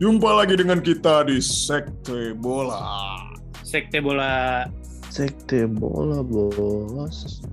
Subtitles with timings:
[0.00, 3.20] Jumpa lagi dengan kita di Sekte Bola.
[3.60, 4.64] Sekte bola
[5.12, 7.44] Sekte bola bos.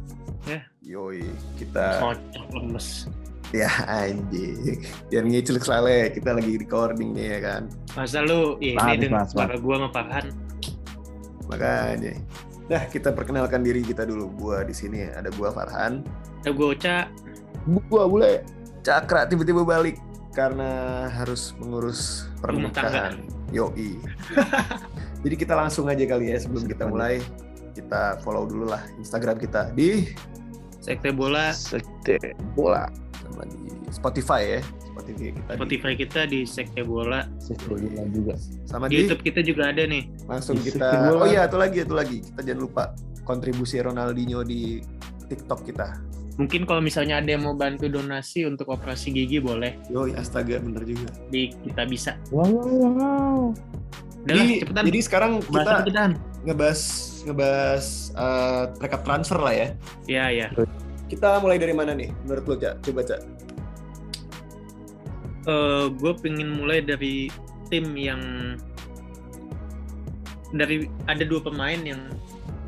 [0.80, 1.28] Yoi,
[1.60, 3.12] kita kocok lemes.
[3.52, 4.80] ya anjing.
[5.12, 7.62] Biar ngicil selalu kita lagi recording nih ya kan.
[8.00, 10.26] Masa lu ini Mas, dengan mas, suara gua sama Farhan.
[11.52, 12.16] Makanya.
[12.72, 14.32] Nah, kita perkenalkan diri kita dulu.
[14.40, 16.00] Gua di sini ada gua Farhan.
[16.48, 17.12] Ada gua Ocha.
[17.92, 18.40] Gua bule.
[18.88, 20.00] Cakra tiba-tiba balik
[20.38, 20.70] karena
[21.10, 23.18] harus mengurus pernikahan.
[23.50, 23.98] Yoi.
[25.26, 27.18] Jadi kita langsung aja kali ya sebelum kita mulai
[27.74, 30.14] kita follow dulu lah Instagram kita di
[30.78, 32.22] Sekte bola Sekte
[32.54, 32.86] bola.
[33.18, 33.58] sama di
[33.90, 34.60] Spotify ya.
[34.94, 37.26] Spotify kita di- Spotify kita di Sekte bola.
[37.40, 38.34] Sekte bola juga.
[38.64, 40.06] sama Di di YouTube kita juga ada nih.
[40.30, 41.12] langsung di kita.
[41.12, 42.18] Oh iya, itu lagi, itu lagi.
[42.22, 42.84] Kita jangan lupa
[43.24, 44.80] kontribusi Ronaldinho di
[45.28, 45.98] TikTok kita.
[46.38, 50.86] Mungkin kalau misalnya ada yang mau bantu donasi untuk operasi gigi boleh Yoi, astaga bener
[50.86, 51.10] juga.
[51.34, 52.14] di kita bisa.
[52.30, 53.40] Wow wow wow.
[54.28, 54.84] Udah Jadi, cepetan.
[54.86, 56.04] jadi sekarang kita kita?
[56.46, 56.82] ngebahas
[57.26, 59.68] ngebahas eh, rekap transfer lah ya.
[60.06, 60.48] Ya ya.
[61.10, 62.14] Kita mulai dari mana nih?
[62.28, 62.84] Menurut lo, Cak?
[62.86, 63.22] Coba, Cak.
[65.88, 67.32] gue pengen mulai dari
[67.72, 68.20] tim yang
[70.56, 72.12] dari ada dua pemain yang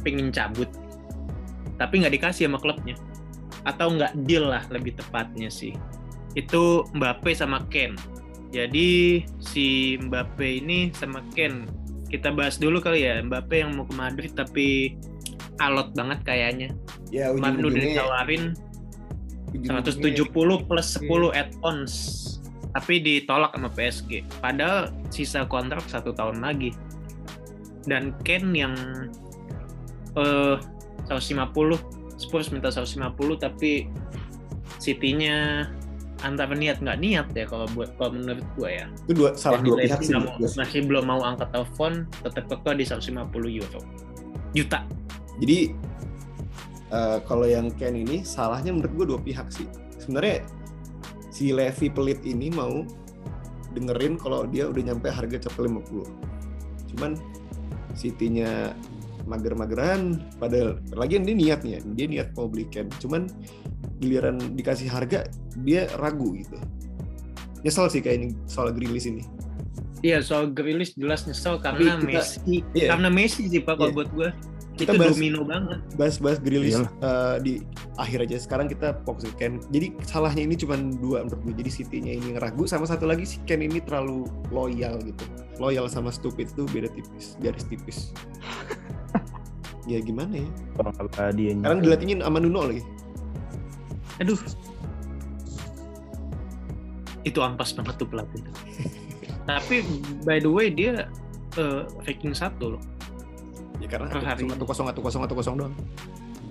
[0.04, 0.68] pengen cabut
[1.80, 2.96] tapi nggak dikasih sama klubnya
[3.68, 5.76] atau nggak deal lah lebih tepatnya sih.
[6.38, 7.98] Itu Mbappe sama Ken
[8.50, 11.70] jadi si Mbappe ini sama Ken
[12.10, 14.98] kita bahas dulu kali ya Mbappe yang mau ke Madrid tapi
[15.62, 16.70] alot banget kayaknya.
[17.14, 18.44] Ya, kemarin udah ditawarin
[19.54, 21.94] ujung-ujungnya- 170 plus 10 add-ons.
[22.74, 26.74] Tapi ditolak sama PSG padahal sisa kontrak satu tahun lagi.
[27.86, 28.74] Dan Ken yang
[30.18, 30.58] eh
[31.06, 31.78] 150
[32.20, 33.00] Spurs minta 150
[33.40, 33.88] tapi
[34.78, 35.68] City-nya
[36.20, 39.80] antara niat nggak niat ya kalau buat kalau menurut gua ya itu dua salah dua
[39.80, 40.12] pihak sih.
[40.12, 40.52] mau- gue.
[40.52, 43.80] masih belum mau angkat telepon tetap kekeh di 150 euro
[44.52, 44.84] juta
[45.40, 45.72] Jadi
[46.92, 49.64] eh, kalau yang Ken ini salahnya menurut gue dua pihak sih.
[50.04, 50.44] Sebenarnya
[51.32, 52.84] si Levi pelit ini mau
[53.72, 56.92] dengerin kalau dia udah nyampe harga capai 50.
[56.92, 57.16] Cuman
[57.96, 58.76] City-nya
[59.26, 63.28] mager-mageran padahal lagian dia niatnya dia niat mau beli Ken cuman
[63.98, 65.28] giliran dikasih harga
[65.60, 66.56] dia ragu gitu
[67.60, 69.24] nyesel sih kayaknya soal Grilis ini
[70.00, 72.88] Iya soal Grealish jelas nyesel karena kita- Messi iya.
[72.88, 73.98] karena Messi sih pak kalau Iya.
[73.98, 74.30] buat gue
[74.80, 76.92] Kita itu bahas- domino banget bahas-bahas Grilis Iyalah.
[77.04, 77.54] eh, di
[78.00, 78.40] akhir aja.
[78.40, 79.60] Sekarang kita fokus ke Ken.
[79.68, 81.56] Jadi salahnya ini cuma dua menurut gue.
[81.60, 85.20] Jadi City-nya ini ngeragu sama satu lagi si Ken ini terlalu loyal gitu.
[85.60, 88.16] Loyal sama stupid itu beda tipis, garis tipis.
[89.90, 90.50] Ya gimana ya?
[90.78, 92.84] Orang apa dia Sekarang dilatihnya sama Nuno lagi.
[94.20, 94.36] aduh
[97.24, 98.42] itu ampas banget tuh pelatih
[99.50, 99.84] tapi
[100.24, 101.08] by the way dia
[101.56, 102.84] eh, ranking satu loh
[103.80, 105.74] Ya karena Per hari satu kosong, satu kosong, satu kosong doang.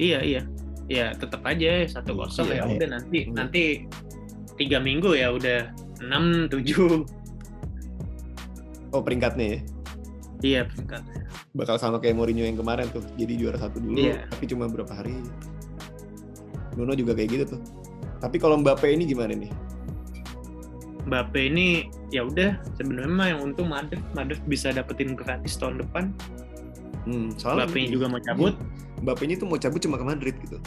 [0.01, 0.43] iya iya
[0.89, 2.73] ya tetap aja satu kosong Iya, ya iya.
[2.73, 3.33] udah nanti Iya.
[3.37, 3.63] nanti
[4.57, 5.69] tiga minggu ya udah
[6.01, 7.05] enam tujuh
[8.89, 9.59] Oh peringkatnya ya.
[10.41, 11.05] iya peringkat
[11.53, 13.03] Bakal sama kayak Mourinho yang kemarin tuh.
[13.17, 14.25] Jadi juara satu dulu, Iya.
[14.29, 15.17] tapi cuma berapa hari.
[16.75, 17.61] Nuno juga kayak gitu tuh.
[18.19, 19.51] Tapi kalau Mbappe ini gimana nih?
[21.09, 26.13] Mbappe ini ya udah sebenarnya mah yang untung Madrid Madrid bisa dapetin gratis tahun depan
[27.09, 28.55] Hmm, soalnya Mbappe juga mau cabut
[29.01, 30.59] Mbappe ini tuh mau cabut cuma ke Madrid gitu.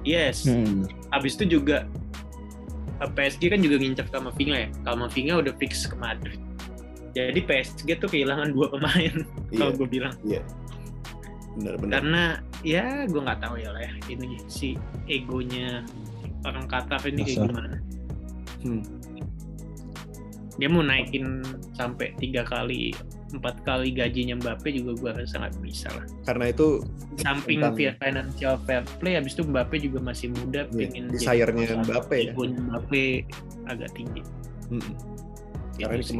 [0.00, 0.88] yes Hmm.
[1.12, 1.84] Habis itu juga
[3.00, 4.68] PSG kan juga ngincar Kamavinga ya.
[4.84, 6.36] Kamavinga udah fix ke Madrid.
[7.10, 9.14] Jadi PSG tuh kehilangan dua pemain
[9.52, 10.14] kalau gue bilang.
[10.22, 10.42] Iya.
[11.58, 11.92] Benar-benar.
[11.98, 12.22] Karena
[12.62, 15.82] ya gue nggak tahu ya lah ya ini si egonya
[16.46, 17.46] orang Qatar ini kayak Dasar.
[17.50, 17.76] gimana.
[18.62, 18.82] Hmm.
[20.60, 21.40] Dia mau naikin
[21.72, 22.92] sampai tiga kali
[23.30, 26.04] empat kali gajinya Mbappe juga gue rasa nggak bisa lah.
[26.26, 26.82] Karena itu
[27.16, 32.16] Samping Tentang- financial fair play, habis itu Mbappe juga masih muda, Iya, pengen desire-nya Mbappe
[32.16, 32.32] ya.
[32.34, 33.04] Egonya Mbappe
[33.66, 34.22] agak tinggi.
[34.70, 34.92] mm,
[35.80, 36.14] karena ini sih.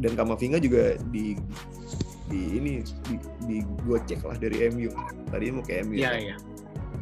[0.00, 1.36] Dan Kamavinga juga di
[2.26, 2.72] di ini
[3.04, 3.14] di,
[3.44, 4.88] di gocek lah dari MU.
[5.28, 5.94] Tadi mau ke MU.
[5.94, 6.36] Iya iya.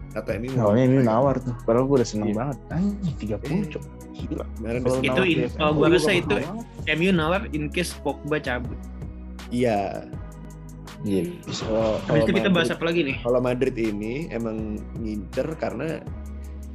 [0.08, 1.54] Kata MU mau Awalnya ini nawar tuh.
[1.62, 2.36] Padahal gue udah seneng Iya.
[2.36, 2.58] banget.
[2.70, 3.64] Anjing 30 Iya.
[3.70, 3.84] cok.
[4.18, 4.44] Gila.
[4.98, 6.66] Itu in- kalau gua gua rasa itu- banget.
[6.90, 8.78] MU nawar in case Pogba cabut.
[9.48, 10.08] Iya.
[11.00, 11.22] Iya.
[11.40, 11.62] bisa.
[11.62, 13.16] Kalau Habis kalau itu kita bahas Madrid- apa lagi nih?
[13.22, 14.56] Kalau Madrid ini emang
[14.98, 16.02] ngincer karena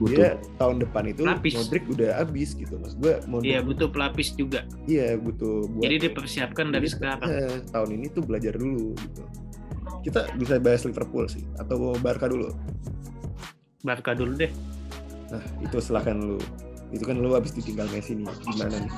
[0.01, 0.17] Butuh.
[0.17, 1.53] dia tahun depan itu Lapis.
[1.53, 2.97] Modric udah habis gitu mas.
[2.97, 4.65] Gue Modric Iya butuh pelapis juga.
[4.89, 7.29] iya butuh buat Jadi dipersiapkan dari Jadi, sekarang.
[7.29, 9.23] eh, tahun ini tuh belajar dulu gitu.
[10.03, 12.49] Kita bisa bahas Liverpool sih atau Barca dulu.
[13.83, 14.51] Barca dulu deh.
[15.29, 16.39] Nah, itu silakan lu.
[16.89, 18.27] Itu kan lu habis ditinggal Messi nih.
[18.49, 18.91] Gimana nih?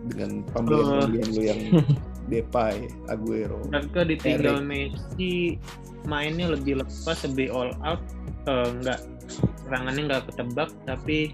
[0.00, 1.60] dengan pembelian-pembelian lu yang
[2.32, 3.60] Depay, Aguero.
[3.68, 5.60] Barca ditinggal Messi
[6.08, 8.00] mainnya lebih lepas lebih all out
[8.48, 8.98] eh, nggak
[9.30, 11.32] serangannya nggak ketebak tapi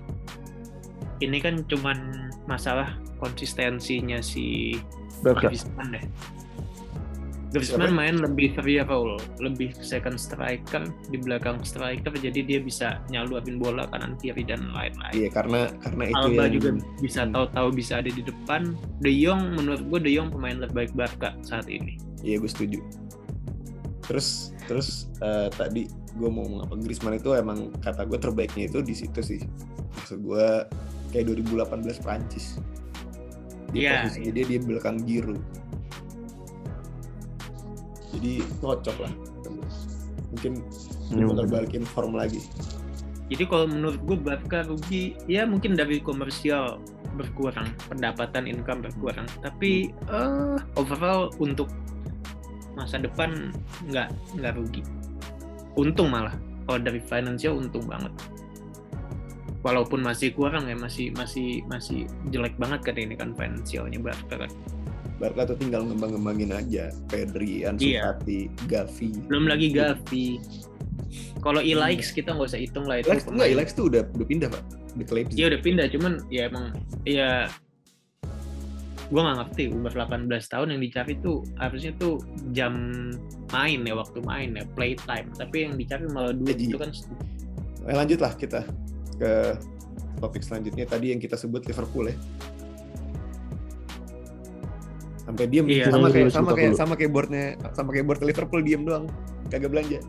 [1.24, 4.76] ini kan cuman masalah konsistensinya si.
[5.24, 6.04] Griezmann deh.
[7.56, 13.88] Griezmann main lebih variable lebih second striker di belakang striker jadi dia bisa nyalurin bola
[13.88, 15.14] kanan kiri dan lain-lain.
[15.16, 16.70] Iya karena karena itu Alba yang juga
[17.00, 18.76] bisa tahu-tahu bisa ada di depan.
[19.00, 21.96] De Jong menurut gue De Jong pemain terbaik Barca saat ini.
[22.20, 22.78] Iya gue setuju.
[24.06, 25.86] Terus terus eh, tadi
[26.16, 29.40] gue mau ngomong apa Griezmann itu emang kata gue terbaiknya itu di situ sih.
[30.00, 30.46] Maksud gue
[31.12, 32.58] kayak 2018 Prancis.
[33.74, 35.42] Di Iya, posisi dia di belakang Giroud.
[38.16, 38.32] Jadi
[38.62, 39.12] cocok lah.
[40.32, 40.52] Mungkin
[41.06, 41.54] Iya, bakal bener.
[41.62, 42.42] balikin form lagi.
[43.26, 46.78] Jadi kalau menurut gue Barca rugi ya mungkin dari komersial
[47.18, 49.26] berkurang, pendapatan income berkurang.
[49.42, 51.66] Tapi eh overall untuk
[52.76, 53.50] masa depan
[53.88, 54.82] nggak nggak rugi.
[55.74, 56.36] Untung malah.
[56.68, 58.12] Kalau dari financial untung banget.
[59.64, 64.50] Walaupun masih kurang ya masih masih masih jelek banget kan ini kan financialnya Barca kan.
[65.16, 66.92] Barca tuh tinggal ngembang-ngembangin aja.
[67.08, 68.14] Pedri, Ansu Iya.
[68.14, 69.10] Fati, Gavi.
[69.26, 70.26] Belum lagi Gavi.
[71.40, 73.08] Kalau Ilaix kita nggak usah hitung lah itu.
[73.10, 74.62] Lex enggak, Lex tuh udah udah pindah pak
[74.96, 75.36] di Leipzig.
[75.36, 76.64] Iya udah pindah, cuman ya emang
[77.04, 77.30] ya
[79.06, 82.18] gue nggak ngerti umur 18 tahun yang dicari tuh harusnya tuh
[82.50, 82.74] jam
[83.48, 86.66] main ya waktu main ya playtime tapi yang dicari malah duit Gaji.
[86.68, 86.90] itu kan
[87.86, 88.66] Eh, lanjut lah kita
[89.14, 89.54] ke
[90.18, 92.16] topik selanjutnya tadi yang kita sebut Liverpool ya.
[95.22, 95.90] Sampai diem Iya.
[95.90, 99.06] sama kayak sama kayak sama kayak boardnya sama kayak board Liverpool diem doang
[99.46, 100.02] kagak belanja.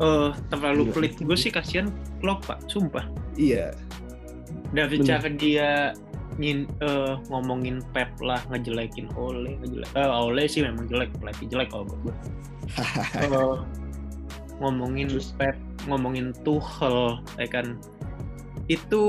[0.00, 0.92] eh terlalu Iya.
[0.96, 3.04] pelit gue sih kasihan Klopp pak sumpah
[3.36, 3.76] Iya.
[4.72, 5.04] dari Bener.
[5.06, 5.68] cara dia
[6.40, 11.68] ngin, eh, ngomongin Pep lah ngejelekin Ole ngejelek eh, Ole sih memang jelek pelatih jelek
[11.68, 12.14] kalau buat gue
[13.20, 13.56] Eh,
[14.58, 17.76] ngomongin Pep, ngomongin Tuchel, ya kan
[18.66, 19.04] itu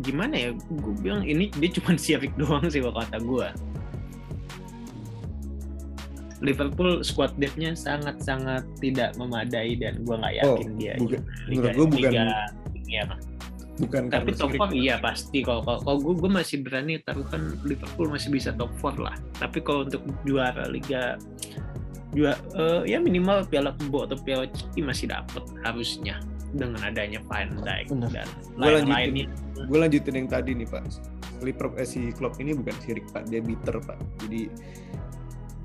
[0.00, 0.50] gimana ya?
[0.70, 3.48] Gue bilang ini dia cuma siapik doang sih kalau kata gue.
[6.40, 12.12] Liverpool squad depth-nya sangat-sangat tidak memadai dan gue nggak yakin dia bukan- menurut gua bukan-
[12.72, 13.04] Liga.
[13.80, 14.60] Bukan Tapi top sirik.
[14.60, 18.70] 4 iya pasti kalau kalau, kalau gue gue masih berani taruhkan Liverpool masih bisa top
[18.78, 19.16] 4 lah.
[19.40, 21.16] Tapi kalau untuk juara Liga
[22.12, 27.62] juara eh, ya minimal Piala Kebo atau Piala Ciki masih dapat harusnya dengan adanya Van
[27.62, 28.10] Dijk Bener.
[28.10, 28.28] dan
[28.58, 29.30] lain-lainnya.
[29.70, 30.82] Gue lanjutin yang tadi nih pak.
[31.40, 33.96] Liverpool eh, si Klopp ini bukan sirik pak, dia bitter pak.
[34.26, 34.50] Jadi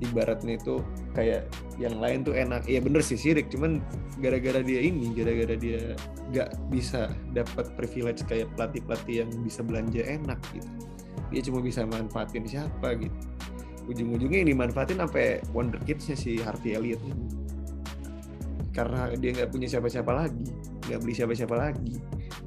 [0.04, 0.84] ibaratnya itu
[1.16, 1.48] kayak
[1.80, 2.68] yang lain tuh enak.
[2.68, 3.80] Iya bener sih sirik, cuman
[4.20, 5.96] gara-gara dia ini, gara-gara dia
[6.32, 10.68] nggak bisa dapat privilege kayak pelatih-pelatih yang bisa belanja enak gitu.
[11.32, 13.16] Dia cuma bisa manfaatin siapa gitu.
[13.86, 17.26] Ujung-ujungnya yang dimanfaatin sampai wonderkidsnya si Harvey Elliott ini.
[18.74, 20.52] Karena dia nggak punya siapa-siapa lagi,
[20.90, 21.96] nggak beli siapa-siapa lagi.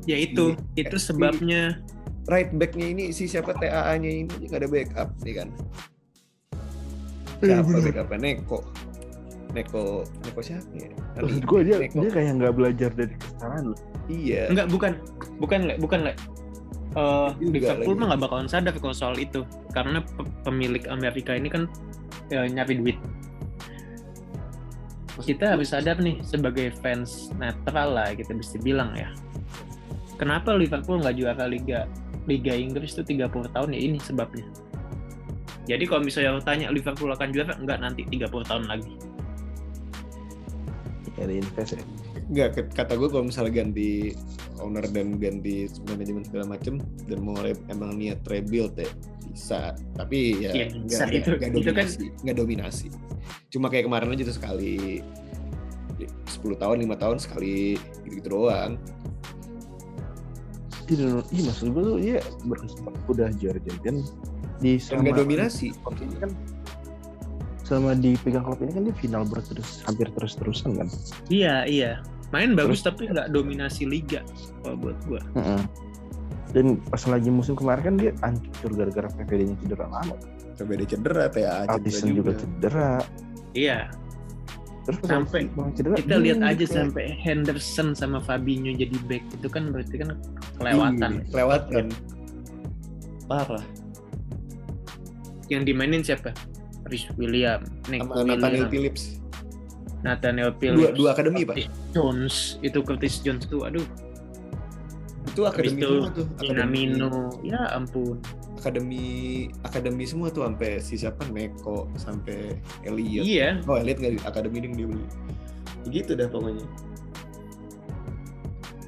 [0.05, 0.89] Ya itu Iya.
[0.89, 1.81] itu sebabnya
[2.29, 5.98] right backnya ini si siapa TAA-nya ini nggak ada backup nih kan Iya,
[7.41, 7.83] siapa bener.
[7.89, 8.57] backupnya Neko.
[9.49, 9.83] Neko
[10.21, 10.89] Neko siapa ya?
[11.15, 11.95] Maksud gue dia Neko.
[11.99, 13.79] dia kayak nggak belajar dari kesalahan loh.
[14.05, 14.41] iya.
[14.47, 14.91] Enggak bukan.
[15.37, 15.73] Bukan le.
[15.77, 16.13] Bukan le.
[16.89, 19.41] Eh, Juga Liverpool mah nggak bakalan sadar kalau soal itu.
[19.69, 21.69] Karena pe- pemilik Amerika ini kan
[22.27, 22.97] ya, nyari duit.
[25.19, 29.11] Kita harus sadar nih sebagai fans netral lah kita bisa bilang ya.
[30.15, 31.85] Kenapa Liverpool nggak juara Liga
[32.23, 34.45] Liga Inggris itu 30 tahun ya ini sebabnya
[35.69, 38.97] jadi kalau misalnya lo tanya Liverpool akan juara enggak nanti 30 tahun lagi.
[41.19, 41.83] Ya, invest ya.
[42.29, 44.13] nggak ke- kata gue kalau misalnya ganti
[44.61, 46.77] owner dan ganti manajemen segala macem
[47.09, 47.35] dan mau
[47.69, 48.89] emang niat rebuild ya
[49.29, 49.77] bisa.
[49.93, 51.03] Tapi ya nggak bisa.
[51.11, 52.05] Itu- nggak itu kan- dominasi.
[52.25, 52.87] Nggak dominasi.
[53.53, 55.03] Cuma kayak kemarin aja tuh sekali
[55.99, 57.75] 10 tahun lima tahun sekali
[58.07, 58.79] gitu, -gitu doang.
[60.89, 62.17] Iya, iya maksud gue tuh dia
[62.49, 63.59] berkesempatan udah juara
[64.59, 65.71] di dan selama dominasi.
[65.73, 66.31] Ini kan
[67.63, 70.87] selama dipegang klub ini kan dia final berterus hampir terus terusan kan.
[71.29, 71.91] iya iya.
[72.29, 74.21] Main bagus tapi nggak dominasi liga
[74.61, 75.21] kalau buat gua.
[75.37, 75.61] Heeh.
[76.49, 80.15] Dan pas lagi musim kemarin kan dia hancur gara-gara PVD-nya cedera lama.
[80.57, 82.89] dia cedera cedera Artisan juga cedera.
[83.53, 83.89] iya.
[84.89, 89.21] Terus Sampai Bang cedera, kita lihat yang aja kayak- sampai Henderson sama Fabinho jadi back
[89.29, 90.09] itu kan berarti kan
[90.57, 91.11] kelewatan.
[91.21, 91.85] Ih, kelewatan.
[93.29, 93.61] Parah
[95.49, 96.31] yang dimainin siapa?
[96.89, 99.03] Rhys William Nick sama Nathaniel Williams Phillips.
[99.99, 101.55] Nathaniel dua, Phillips dua akademi pak?
[101.91, 103.83] Jones itu Curtis Jones tuh aduh.
[105.27, 106.87] Itu akademi itu semua tuh akademi.
[106.87, 107.11] Minamino
[107.43, 108.17] ya ampun.
[108.57, 109.03] Akademi
[109.63, 111.27] akademi semua tuh sampai si siapa?
[111.29, 113.23] Neko sampai Elliot.
[113.27, 115.05] Iya, Oh Elliot nggak di akademi ini dia beli.
[115.91, 116.65] Gitu dah pokoknya.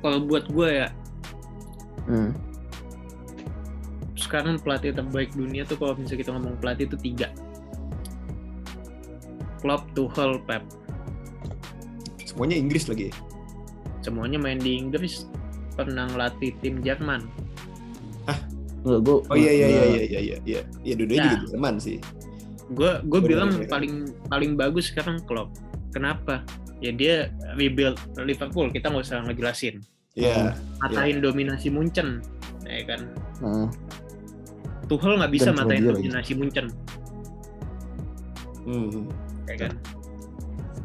[0.02, 0.90] kalau buat gue ya
[2.10, 2.34] Hmm.
[4.22, 7.28] Sekarang pelatih terbaik dunia tuh kalau misalnya kita ngomong pelatih itu tiga.
[9.60, 10.64] Klopp, Tuchel, Pep.
[12.24, 13.10] Semuanya Inggris lagi.
[14.02, 15.30] Semuanya main di Inggris,
[15.74, 17.26] pernah ngelatih tim Jerman.
[18.82, 20.62] Enggak, gua, Oh iya iya iya nggak- iya iya iya iya.
[20.82, 21.34] Iya dua-duanya Nah.
[21.36, 21.98] juga Jerman sih.
[22.72, 23.70] Gue gue bilang bener.
[23.70, 23.94] paling
[24.26, 25.54] paling bagus sekarang Klopp.
[25.94, 26.42] Kenapa?
[26.82, 28.74] Ya dia rebuild Liverpool.
[28.74, 29.86] Kita nggak usah ngejelasin.
[30.18, 30.58] Iya.
[30.82, 32.26] Matain dominasi Munchen,
[32.66, 33.02] ya kan?
[33.38, 33.68] Heeh.
[34.92, 36.68] Tuchel nggak bisa Dan matain dominasi Munchen,
[38.68, 39.08] Hmm.
[39.48, 39.74] ya kan?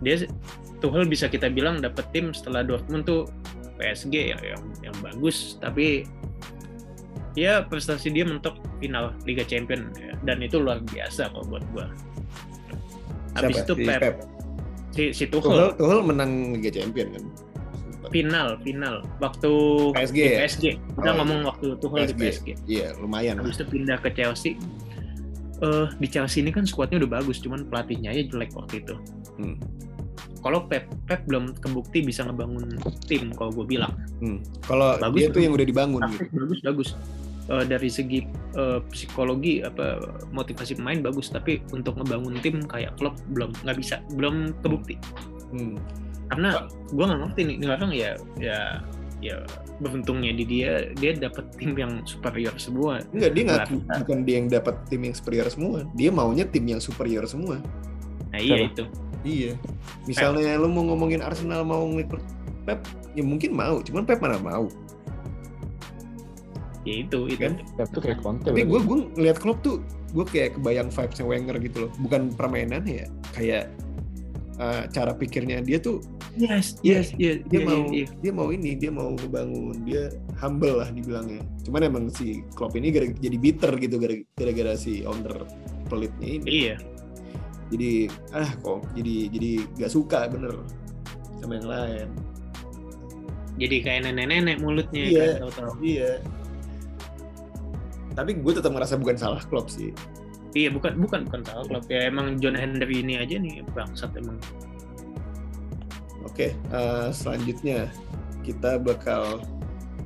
[0.01, 0.25] Dia
[0.79, 3.27] Tuchel bisa kita bilang dapet tim setelah Dortmund tuh
[3.77, 6.07] PSG yang yang, yang bagus, tapi
[7.37, 11.91] ya prestasi dia mentok final Liga Champion ya, dan itu luar biasa kalau buat gua.
[13.37, 13.69] Habis Siapa?
[13.69, 14.17] itu Si Pep, Pep.
[14.95, 17.25] si, si Tuchel, Tuchel Tuchel menang Liga Champion kan.
[18.09, 19.51] Final final waktu
[19.93, 20.39] PSG di ya?
[20.41, 20.65] PSG.
[20.77, 22.19] Kita Oh, ngomong waktu Tuchel di PSG.
[22.19, 22.49] PSG.
[22.67, 23.39] Iya lumayan.
[23.39, 24.55] Habis itu pindah ke Chelsea.
[25.57, 28.95] Eh di Chelsea ini kan skuadnya udah bagus, cuman pelatihnya aja jelek waktu itu.
[29.37, 29.57] Hmm.
[30.39, 33.91] Kalau Pep, Pep belum kebukti bisa ngebangun tim kalau gue bilang.
[34.19, 34.39] Hmm.
[34.63, 35.43] Kalau Bagus, dia tuh bagus.
[35.43, 36.25] yang udah dibangun gitu.
[36.33, 36.89] Bagus bagus.
[37.47, 38.21] Eh, dari segi
[38.55, 43.99] eh, psikologi apa motivasi pemain bagus, tapi untuk ngebangun tim kayak klub belum nggak bisa,
[44.13, 44.99] belum kebukti.
[45.51, 45.79] Hmm.
[46.33, 48.59] Karena gue nggak ngerti nih, ini orang ya ya
[49.25, 49.37] ya
[49.81, 53.01] beruntungnya di dia dia dapat tim yang superior semua.
[53.13, 53.65] Enggak, dia nggak
[54.05, 55.79] bukan dia yang dapat tim yang superior semua.
[55.97, 57.61] Dia maunya tim yang superior semua.
[58.33, 58.69] Nah iya Siapa?
[58.73, 58.85] itu.
[59.27, 59.53] Iya.
[60.07, 62.23] Misalnya lu mau ngomongin Arsenal mau ngelipet
[62.67, 62.83] Pep,
[63.15, 64.67] ya mungkin mau, cuman Pep mana mau.
[66.83, 67.39] Ya itu itu.
[67.39, 67.63] Kan?
[67.79, 68.51] Pep tuh kayak konten.
[68.51, 71.91] Tapi gue gue ngeliat Klopp tuh gue kayak kebayang vibesnya Wenger gitu loh.
[72.03, 73.65] Bukan permainannya ya, kayak
[74.57, 76.01] uh, cara pikirnya dia tuh
[76.37, 78.07] Yes, Iya, yes, yes, dia iya, mau iya, iya.
[78.21, 82.93] dia mau ini dia mau ngebangun dia humble lah dibilangnya cuman emang si Klopp ini
[82.93, 85.49] gara jadi bitter gitu gara- gara-gara si owner
[85.87, 86.77] pelitnya ini Iya.
[87.67, 87.91] jadi
[88.31, 90.53] ah kok jadi jadi gak suka bener
[91.41, 92.09] sama yang lain
[93.57, 95.25] Jadi kayak nenek-nenek mulutnya Iya.
[95.41, 95.73] kan tahu-tahu.
[95.81, 96.13] iya
[98.13, 99.93] tapi gue tetap ngerasa bukan salah Klopp sih
[100.57, 104.41] Iya, bukan bukan bukan salah klub ya emang John Henry ini aja nih bangsat emang.
[106.25, 107.93] oke eh, selanjutnya
[108.41, 109.45] kita bakal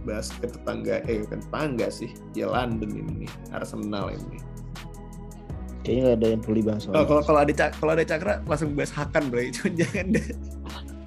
[0.03, 4.39] bahas ke tetangga eh bukan tetangga sih ya London ini nih Arsenal ini
[5.81, 7.07] Kayaknya nggak ada yang perlu dibahas Oh, soalnya.
[7.09, 10.27] kalau kalau ada kalau ada Cakra langsung bahas Hakan bro, cuma jangan deh.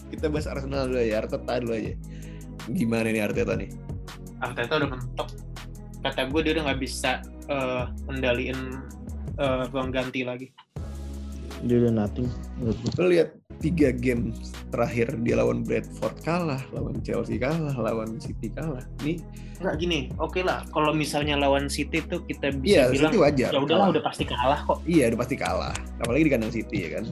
[0.09, 1.93] Kita bahas Arsenal dulu ya, Arteta dulu aja.
[2.73, 3.69] Gimana nih Arteta nih?
[4.41, 5.29] Arteta udah mentok.
[6.01, 7.21] Kata gue dia udah nggak bisa
[7.53, 8.57] eh, kendaliin
[9.35, 10.47] eh, ruang ganti lagi.
[11.63, 12.27] Dia udah nothing.
[12.99, 14.35] Lo lihat tiga game
[14.67, 18.83] terakhir dia lawan Bradford kalah, lawan Chelsea kalah, lawan City kalah.
[18.99, 19.23] Nih,
[19.63, 20.67] Enggak gini, oke lah.
[20.67, 23.49] Kalau misalnya lawan City tuh kita iya bisa bilang City wajar.
[23.49, 23.93] ya udahlah kalah.
[23.95, 24.79] udah pasti kalah kok.
[24.83, 25.75] Iya, udah pasti kalah.
[26.03, 27.05] Apalagi di kandang City ya kan.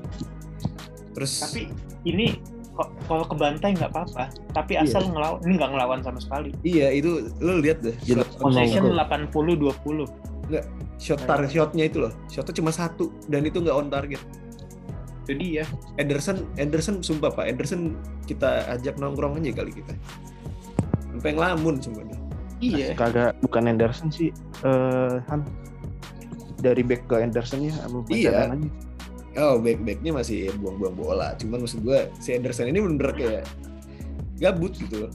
[1.12, 1.62] Terus Tapi
[2.04, 2.36] ini
[2.74, 4.24] kok- kalau kebantai nggak apa-apa.
[4.52, 4.84] Tapi Iya.
[4.84, 6.52] asal ngelawan, ini nggak ngelawan sama sekali.
[6.62, 9.00] iya itu lo lihat deh Oh, Possession no.
[9.00, 10.12] 80-20.
[11.02, 12.14] Shot tar shotnya itu loh.
[12.30, 14.22] Shotnya cuma satu dan itu nggak on target.
[15.26, 15.66] Itu dia.
[15.98, 17.98] Anderson, Anderson sumpah pak, Anderson
[18.30, 19.98] kita ajak nongkrong aja kali kita.
[21.10, 22.20] Sampai ngelamun sumpah dia.
[22.62, 22.88] Iya.
[22.94, 24.30] Kagak bukan Anderson sih.
[24.62, 25.42] Eh Han
[26.62, 28.54] dari back ke Anderson ya sama Iya.
[28.54, 28.70] aja.
[29.42, 31.34] Oh back backnya masih buang-buang bola.
[31.42, 33.50] Cuman maksud gue si Anderson ini bener kayak
[34.38, 35.12] gabut gitu loh.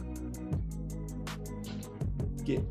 [2.43, 2.67] Kayak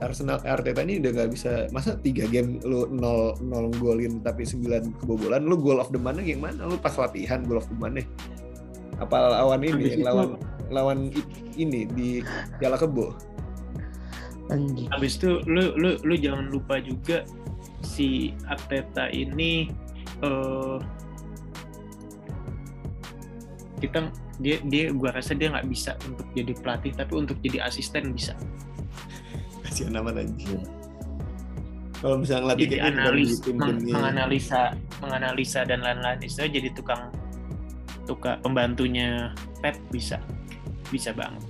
[0.00, 4.64] Arsenal Arteta ini udah nggak bisa masa tiga game lu nol nol golin tapi 9
[5.04, 8.08] kebobolan lu goal of the month yang mana lu pas latihan goal of the month
[8.98, 10.28] apa lawan ini Habis yang itu- lawan
[10.68, 10.98] lawan
[11.56, 12.20] ini di
[12.60, 13.16] Piala Kebo.
[14.92, 17.24] Habis itu lu lu lu jangan lupa juga
[17.84, 19.68] si Arteta ini
[20.20, 20.76] eh
[23.78, 24.10] kita
[24.42, 28.34] dia dia gua rasa dia nggak bisa untuk jadi pelatih tapi untuk jadi asisten bisa.
[29.78, 30.58] Kasihan amat anjing
[31.98, 34.62] kalau misalnya ngelatih Jadi kayak analis tim-tim meng- menganalisa
[35.02, 37.10] menganalisa dan lain-lain itu jadi tukang
[38.06, 40.22] tukang pembantunya Pep bisa
[40.94, 41.42] bisa banget.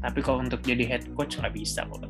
[0.00, 2.08] Tapi kalau untuk jadi head coach nggak bisa kok.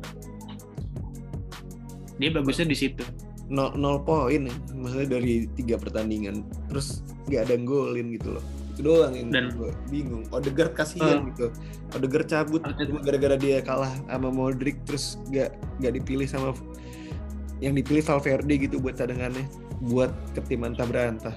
[2.17, 3.03] Dia bagusnya di situ.
[3.51, 4.55] nol, nol poin ya.
[4.71, 9.71] maksudnya dari tiga pertandingan terus nggak ada golin gitu loh itu doang yang Dan- gue
[9.91, 10.23] bingung.
[10.31, 11.35] Odegaard kasihan Eh.
[11.35, 11.51] gitu.
[11.91, 15.51] Odegaard cabut Arteta- cuma gara-gara dia kalah sama Modric terus gak
[15.83, 16.55] gak dipilih sama
[17.59, 19.45] yang dipilih Valverde gitu buat cadangannya.
[19.85, 21.35] Buat ke tim antah berantah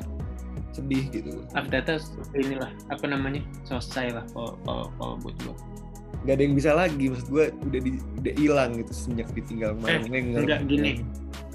[0.70, 1.42] sedih gitu.
[1.54, 1.98] Arteta
[2.34, 3.42] inilah apa namanya?
[3.66, 4.58] Selesai lah kalau
[4.98, 5.54] kalau buat gue
[6.24, 9.76] gak ada yang bisa lagi maksud gue udah di, udah hilang gitu semenjak ditinggal
[10.08, 10.08] Wenger.
[10.08, 10.92] Eh, enggak gini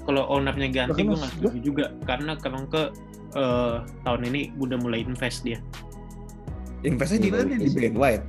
[0.04, 1.84] kalau ownernya ganti gue nggak setuju juga.
[2.04, 2.92] Karena kalau ke
[3.36, 5.58] eh, tahun ini udah mulai invest dia.
[6.80, 8.24] Investnya di mana di Ben White?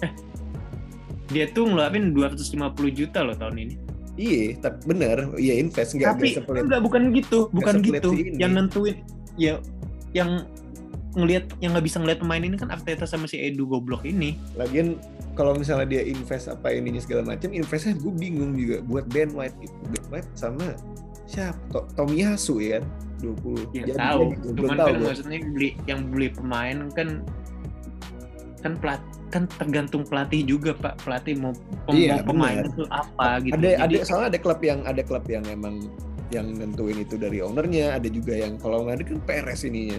[1.34, 3.74] Dia tuh ngeluarin 250 juta loh tahun ini.
[4.18, 5.16] Iya tapi bener.
[5.38, 7.46] Iya invest nggak tapi enggak bukan gitu.
[7.54, 8.10] bukan gitu.
[8.10, 8.36] si ini.
[8.38, 8.96] yang nentuin
[9.38, 9.62] ya
[10.10, 10.44] yang
[11.14, 14.38] ngelihat yang nggak bisa ngelihat pemain ini kan Arteta sama si Edu goblok ini.
[14.54, 14.98] Lagian
[15.40, 19.56] kalau misalnya dia invest apa ininya segala macam, investnya gue bingung juga buat Ben White
[19.56, 19.72] gitu.
[19.88, 20.76] Ben White sama
[21.24, 21.56] siapa?
[21.72, 22.84] To- Tomiyasu ya kan?
[23.20, 23.72] 20.
[23.72, 25.08] ya Jadi- tahu jadi cuman tahu kan gua.
[25.08, 27.08] maksudnya beli yang beli pemain kan
[28.60, 31.52] kan pelat kan tergantung pelatih juga pak pelatih mau
[31.84, 32.72] pem- Iya, pemain benar.
[32.72, 35.76] itu apa gitu Ada ada Jadi, soalnya ada klub yang ada klub yang emang
[36.28, 39.98] yang nentuin itu dari ownernya, ada juga yang kalau nggak ada kan PRS ininya.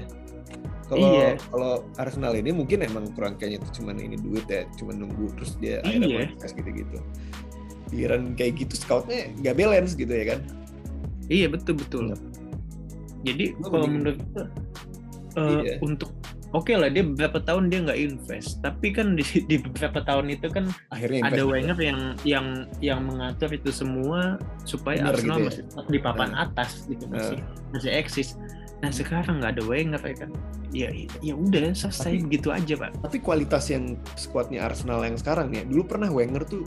[0.91, 1.39] Kalau Iya.
[1.47, 5.55] kalau Arsenal ini mungkin emang kurang kayaknya itu cuman ini duit ya, cuman nunggu terus
[5.55, 6.17] dia akhirnya Iya.
[6.27, 6.97] monetize gitu-gitu.
[7.87, 10.39] Pikiran kayak gitu scoutnya nggak balance gitu ya kan?
[11.31, 12.17] iya betul betul Iya.
[13.23, 14.45] jadi kalau menurut gue
[15.39, 15.75] eh, Iya.
[15.79, 16.11] untuk
[16.51, 20.47] oke lah dia beberapa tahun dia nggak invest tapi kan di, di beberapa tahun itu
[20.51, 22.47] kan Akhirnya ada Wenger yang yang
[22.83, 24.35] yang mengatur itu semua
[24.67, 25.47] supaya Bener Arsenal gitu ya.
[25.47, 27.39] masih di papan atas gitu masih
[27.71, 28.29] masih eksis.
[28.81, 30.31] Nah sekarang nggak ada Wenger ya kan?
[30.71, 30.89] Ya
[31.21, 32.91] ya udah selesai Tapi- begitu aja pak.
[33.03, 36.63] Tapi kualitas yang skuadnya Arsenal yang sekarang nih, dulu pernah Wenger tuh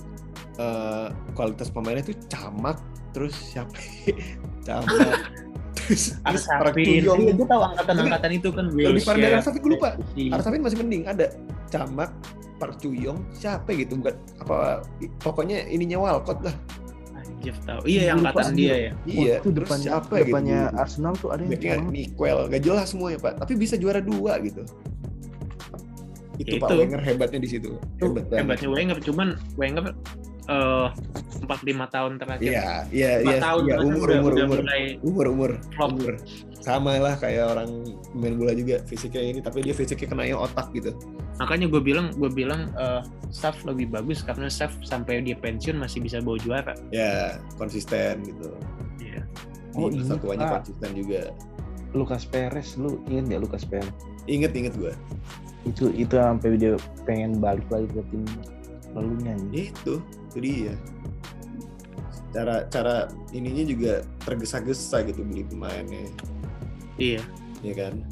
[0.60, 2.78] eh, kualitas pemainnya tuh camak,
[3.10, 3.74] terus siapa?
[4.68, 5.34] camak,
[5.75, 7.19] terus Arsafin, Ju-yong.
[7.26, 9.90] iya gue tahu angkatan-angkatan itu kan Lebih parah dari Arsafin gue lupa.
[10.33, 11.26] Arsafin masih mending ada
[11.69, 12.10] camak,
[12.63, 14.87] Park Chuyong, siapa gitu bukan apa
[15.21, 16.54] pokoknya ininya Walcott lah.
[17.19, 17.82] Anjir tahu.
[17.84, 18.93] Iya yang Lupa angkatan dia ya.
[19.04, 20.80] Iya, itu terus depannya siapa depannya gitu?
[20.80, 21.84] Arsenal tuh ada yang.
[21.91, 23.43] Niquel, gak jelas semua ya Pak.
[23.43, 24.63] Tapi bisa juara dua gitu.
[26.41, 26.80] Itu Ya Pak itu.
[26.82, 27.71] Wenger hebatnya di situ.
[28.00, 28.41] Hebat banget.
[28.43, 29.28] Hebatnya Wenger cuman
[29.60, 29.84] Wenger
[30.49, 30.89] eh,
[31.45, 32.45] empat lima tahun terakhir.
[32.45, 35.50] Iya, iya, Empat iya, tahun iya, kan umur, udah, umur, udah umur, mulai umur, umur,
[35.73, 35.91] flop.
[35.97, 36.15] umur.
[36.65, 37.71] Sama lah kayak orang
[38.17, 40.97] main bola juga fisiknya ini, tapi dia fisiknya kenanya otak gitu.
[41.37, 46.00] Makanya gue bilang gue bilang eh, staff lebih bagus karena staff sampai dia pensiun masih
[46.00, 46.75] bisa bawa juara.
[46.89, 48.49] Ya konsisten gitu.
[49.00, 49.21] Iya.
[49.76, 51.35] Oh, ini, satuannya konsisten juga.
[51.95, 53.87] Lucas Perez lu inget ya Lucas Perez
[54.25, 54.93] Ingat, inget gue.
[55.65, 56.76] itu itu sampai dia
[57.09, 58.25] pengen balik lagi ke tim
[58.93, 59.33] lalunya.
[59.52, 60.75] Itu, itu dia.
[62.34, 62.94] Cara cara
[63.30, 63.92] ininya juga
[64.26, 66.10] tergesa-gesa gitu beli pemainnya,
[66.99, 67.23] Iya.
[67.62, 68.02] ya kan?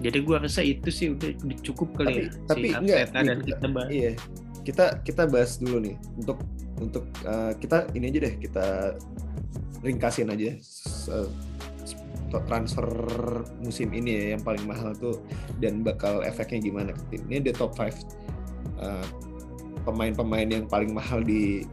[0.00, 3.56] Jadi gue rasa itu sih udah cukup kali Tapi- ya tapi si enggak, dan kita-
[3.56, 3.90] kita bahas.
[3.90, 4.12] Iya.
[4.60, 6.38] Kita kita bahas dulu nih untuk
[6.80, 8.66] untuk uh, kita ini aja deh kita
[9.80, 11.32] ringkasin aja se-
[12.46, 12.86] transfer
[13.58, 15.18] musim ini ya yang paling mahal tuh
[15.58, 17.22] dan bakal efeknya gimana ke tim.
[17.26, 17.90] Ini the top 5
[18.78, 19.04] uh,
[19.84, 21.64] pemain-pemain yang paling mahal di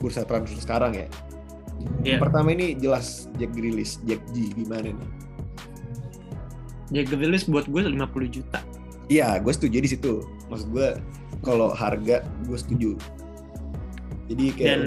[0.00, 1.08] bursa transfer sekarang ya.
[2.04, 2.16] Iya.
[2.16, 5.08] Yang pertama ini jelas Jack Grealish, Jack G gimana nih?
[6.92, 7.96] Jack Grealish buat gue 50
[8.28, 8.60] juta.
[9.08, 10.24] Iya, gue setuju di situ.
[10.48, 10.88] Maksud gue
[11.44, 12.90] kalau harga gue setuju.
[14.32, 14.82] Jadi kayak Dan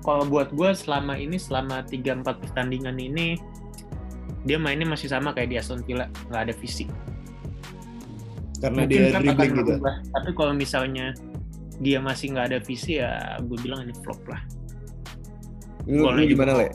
[0.00, 3.36] kalau buat gue selama ini selama 3-4 pertandingan ini
[4.48, 6.88] dia mainnya masih sama kayak di Aston Villa nggak ada fisik.
[8.58, 9.62] karena Mungkin dia dribbling gitu.
[9.78, 9.94] berubah.
[10.18, 11.14] Tapi kalau misalnya
[11.78, 14.42] dia masih nggak ada visi ya gue bilang ini flop lah.
[15.88, 16.68] Menurut lu gimana, Le?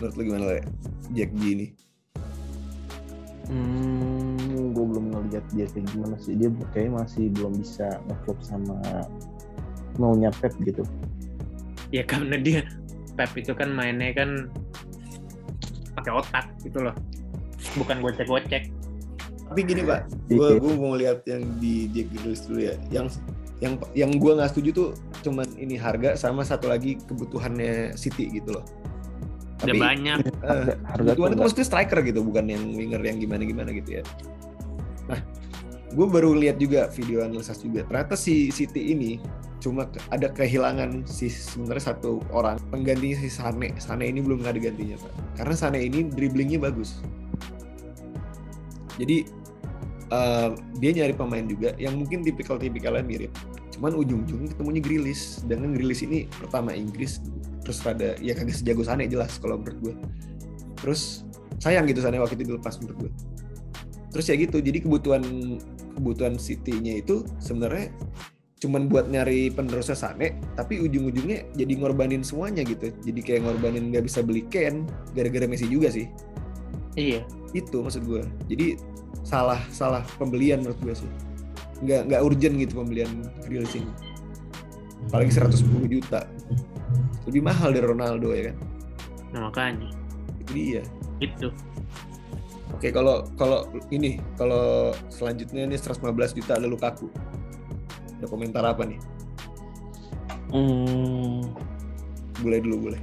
[0.00, 0.60] Menurut lu gimana, Le?
[1.14, 1.66] Jack G ini.
[3.48, 4.36] Hmm,
[4.74, 6.34] gue belum ngeliat dia kayak gimana sih.
[6.34, 8.76] Dia kayaknya masih belum bisa ngevlog sama
[9.96, 10.82] maunya Pep gitu.
[11.94, 12.66] Ya karena dia
[13.14, 14.50] Pep itu kan mainnya kan
[15.94, 16.96] pakai otak gitu loh.
[17.78, 18.74] Bukan gocek-gocek.
[19.48, 20.12] Tapi gini, Pak.
[20.28, 20.36] Iya.
[20.36, 22.76] Gue gue mau lihat yang di Jack Grealish dulu ya.
[22.92, 23.22] Yang
[23.58, 24.88] yang yang gue nggak setuju tuh
[25.26, 28.64] cuman ini harga sama satu lagi kebutuhannya City gitu loh.
[29.66, 30.18] Udah Tapi banyak.
[30.46, 34.02] harga, harga tuh kebutuhan itu maksudnya striker gitu, bukan yang winger yang gimana-gimana gitu ya.
[35.10, 35.18] Nah,
[35.90, 37.82] gue baru lihat juga video analisis juga.
[37.90, 39.18] Ternyata si City ini
[39.58, 43.74] cuma ada kehilangan si sebenarnya satu orang penggantinya si Sane.
[43.82, 45.12] Sane ini belum ada gantinya pak.
[45.42, 47.02] Karena Sane ini dribblingnya bagus.
[48.98, 49.26] Jadi
[50.08, 50.48] eh,
[50.80, 53.32] dia nyari pemain juga yang mungkin tipikal-tipikalnya mirip.
[53.76, 55.40] Cuman ujung-ujungnya ketemunya Grilis.
[55.46, 57.22] Dengan Grilis ini pertama Inggris,
[57.62, 59.94] terus rada ya kagak sejago Sane jelas kalau menurut gue.
[60.82, 61.22] Terus
[61.58, 63.12] sayang gitu Sane waktu itu dilepas menurut gue.
[64.08, 65.20] terus ya gitu jadi kebutuhan
[65.92, 67.92] kebutuhan City-nya itu sebenarnya
[68.58, 74.08] cuman buat nyari penerusnya Sane tapi ujung-ujungnya jadi ngorbanin semuanya gitu jadi kayak ngorbanin nggak
[74.08, 76.08] bisa beli Ken gara-gara Messi juga sih
[76.96, 77.20] Iya.
[77.52, 78.80] itu maksud gue jadi
[79.28, 81.10] salah salah pembelian menurut gue sih.
[81.84, 84.08] Nggak nggak urgent gitu pembelian Grealish ini
[85.06, 86.26] apalagi 110 juta.
[87.28, 88.56] Lebih mahal dari Ronaldo ya kan?
[89.32, 89.88] Nah, makanya.
[90.42, 90.82] Itu dia.
[91.18, 91.50] Itu.
[92.68, 96.04] oke kalau kalau ini kalau selanjutnya ini 115
[96.36, 97.08] juta ada Lukaku.
[98.20, 99.00] Ada komentar apa nih?
[100.52, 101.48] Hmm,
[102.40, 103.02] boleh dulu boleh.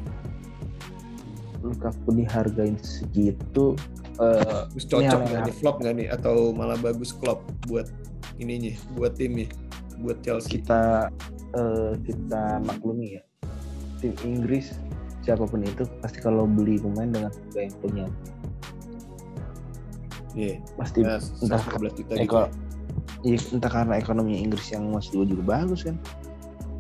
[1.65, 3.73] Lukaku dihargain segitu
[4.21, 5.55] eh Terus cocok nggak nih?
[5.55, 6.07] Flop nggak nih?
[6.11, 7.87] Atau malah bagus Klopp buat
[8.39, 9.47] ininya buat timnya
[9.99, 10.59] buat Chelsea?
[10.59, 11.07] Kita
[11.55, 13.23] eh, kita maklumi ya.
[13.99, 14.75] Tim Inggris
[15.25, 18.05] siapa pun itu pasti kalau beli pemain dengan harga yang punya.
[20.35, 22.23] Iya, pasti nah, entah 115 juta gitu.
[22.27, 22.51] eko-
[23.23, 25.95] iya, entah karena ekonomi Inggris yang masih juga bagus kan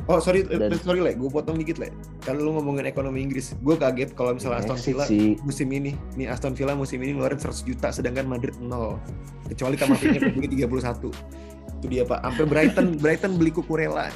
[0.05, 1.89] Oh sorry, eh, Dan- sorry le, gue potong dikit le.
[2.21, 6.29] Kalau lu ngomongin ekonomi Inggris, gue kaget kalau misalnya Aston Villa sih musim ini, nih
[6.29, 9.01] Aston Villa musim ini ngeluarin 100 juta, sedangkan Madrid nol.
[9.49, 11.09] Kecuali Kamavinga beli 31.
[11.81, 12.21] Itu dia pak.
[12.21, 14.13] Sampai Brighton, Brighton beli Kukurela.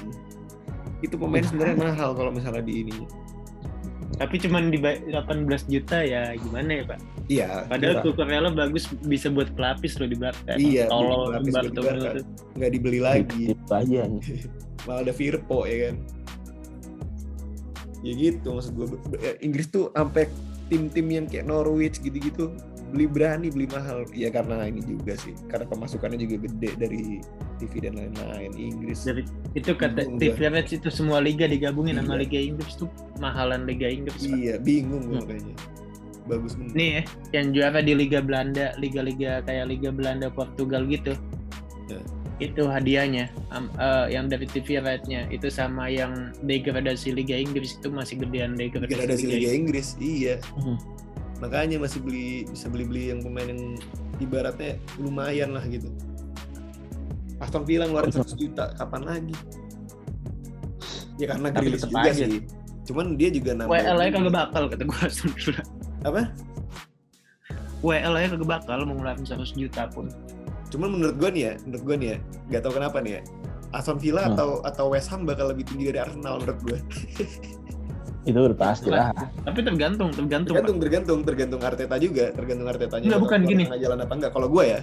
[1.02, 2.97] Itu pemain sebenarnya mahal kalau misalnya di ini.
[4.19, 6.99] Tapi cuman di ba- 18 juta ya gimana ya Pak?
[7.32, 7.49] Iya.
[7.71, 8.03] Padahal.
[8.03, 10.60] Cucurella bagus bisa buat pelapis loh di belakang.
[10.60, 12.19] Iya, Bartomeu Barca.
[12.60, 13.55] nggak dibeli lagi.
[13.55, 14.23] itu aja nih.
[14.84, 15.95] Malah ada Firpo ya kan.
[18.03, 18.88] Ya gitu maksud gue.
[19.39, 20.27] Inggris tuh sampai
[20.67, 22.51] tim-tim yang kayak Norwich gitu-gitu
[22.89, 27.04] beli berani beli mahal ya karena ini juga sih karena pemasukannya juga gede dari
[27.58, 29.23] TV dan lain-lain Inggris Dari
[29.54, 32.21] itu kata Bingung TV Reds itu semua liga digabungin sama Iya.
[32.25, 34.19] Liga Inggris tuh mahalan Liga Inggris.
[34.19, 35.23] Iya bingung gue Hmm.
[35.23, 35.56] makanya
[36.25, 37.02] bagus bener Nih ya,
[37.34, 41.13] yang juara di Liga Belanda, liga-liga kayak Liga Belanda Portugal gitu.
[41.86, 41.99] Ya.
[42.39, 47.89] Itu hadiahnya Am- eh, yang dari TV Reds-nya itu sama yang degradasi Liga Inggris itu
[47.89, 49.58] masih gedean degradasi, degradasi Liga Liga Inggris.
[49.58, 50.78] Inggris iya Hmm.
[51.39, 53.62] Makanya masih beli bisa beli-beli yang pemain yang
[54.19, 55.88] ibaratnya lumayan lah gitu
[57.39, 59.36] Aston Villa ngeluarin 100 juta kapan lagi
[61.15, 62.25] ya karena tetep juga aja.
[62.28, 62.43] sih
[62.84, 65.63] cuman dia juga nambah WL aja kagak bakal kata gua Aston Villa.
[66.04, 66.21] apa
[67.80, 70.12] WL aja kagak bakal mau ngeluarin 100 juta pun.
[70.69, 72.17] cuman menurut gue nih ya menurut gue nih ya
[72.52, 73.21] nggak tahu kenapa nih ya
[73.69, 74.34] Aston Villa Hmm.
[74.36, 76.78] atau atau West Ham bakal lebih tinggi dari Arsenal menurut gue
[78.23, 80.53] itu udah pasti lah Tapi tergantung, tergantung.
[80.53, 83.63] tergantung tergantung tergantung Arteta juga tergantung Artetanya Nggak, bakal bukan gini.
[83.75, 84.82] jalan apa enggak kalau gue ya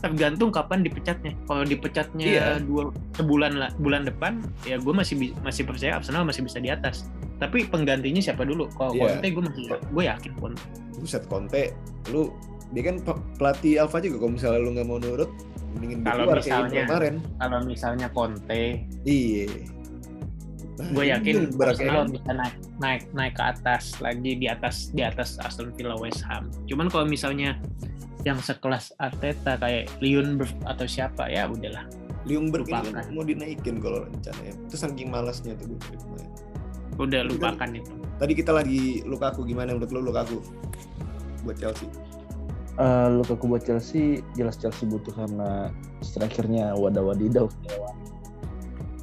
[0.00, 1.36] tergantung kapan dipecatnya.
[1.44, 2.44] Kalau dipecatnya Iya.
[2.64, 7.04] dua sebulan lah, bulan depan, ya gue masih masih percaya Arsenal masih bisa di atas.
[7.36, 8.64] Tapi penggantinya siapa dulu?
[8.72, 9.20] Kalau Iya.
[9.20, 10.62] Conte gue masih gue yakin Conte.
[10.96, 11.72] buset Conte
[12.08, 12.32] lu
[12.70, 15.30] dia kan pe- pelatih Alfa juga kalau misalnya lu nggak mau nurut
[15.72, 18.64] mendingin Kalau misalnya- kemarin Kalau misalnya Conte,
[19.02, 19.48] iya
[20.80, 25.36] gue ini yakin Arsenal bisa naik naik naik ke atas lagi di atas di atas
[25.40, 26.48] Aston Villa West Ham.
[26.64, 27.60] Cuman kalau misalnya
[28.24, 31.84] yang sekelas Arteta kayak Lyonberg atau siapa ya udahlah.
[32.28, 36.28] Ljungberg ini kan mau dinaikin kalau rencananya itu saking malasnya tuh gue kemarin.
[37.00, 37.92] Udah kan- lupakan itu.
[38.20, 40.44] tadi kita lagi Lukaku gimana menurut lu Lukaku
[41.48, 41.88] buat Chelsea
[42.76, 45.68] Eh, Lukaku buat Chelsea jelas Chelsea butuh karena
[46.00, 47.48] strikernya wadah wadidaw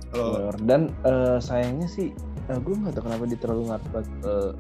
[0.10, 2.12] kalau dan eh, sayangnya sih
[2.48, 4.52] gue nggak tahu kenapa dia terlalu ngapet eh,